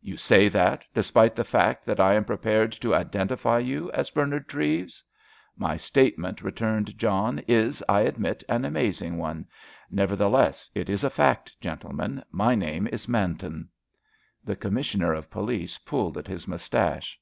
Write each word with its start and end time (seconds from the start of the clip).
"You 0.00 0.16
say 0.16 0.48
that, 0.48 0.84
despite 0.92 1.36
the 1.36 1.44
fact 1.44 1.86
that 1.86 2.00
I 2.00 2.14
am 2.14 2.24
prepared 2.24 2.72
to 2.72 2.92
identify 2.92 3.60
you 3.60 3.88
as 3.92 4.10
Bernard 4.10 4.48
Treves." 4.48 5.04
"My 5.56 5.76
statement," 5.76 6.42
returned 6.42 6.98
John, 6.98 7.38
"is, 7.46 7.84
I 7.88 8.00
admit, 8.00 8.42
an 8.48 8.64
amazing 8.64 9.16
one. 9.16 9.46
Nevertheless, 9.88 10.72
it 10.74 10.90
is 10.90 11.04
a 11.04 11.08
fact, 11.08 11.54
gentlemen. 11.60 12.24
My 12.32 12.56
name 12.56 12.88
is 12.88 13.06
Manton." 13.08 13.68
The 14.42 14.56
Commissioner 14.56 15.12
of 15.12 15.30
Police 15.30 15.78
pulled 15.78 16.18
at 16.18 16.26
his 16.26 16.48
moustache. 16.48 17.20